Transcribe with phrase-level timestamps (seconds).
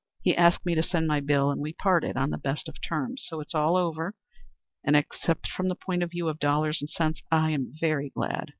[0.23, 3.23] He asked me to send my bill, and we parted on the best of terms.
[3.27, 4.15] So it is all over,
[4.83, 8.49] and except from the point of view of dollars and cents, I am very glad.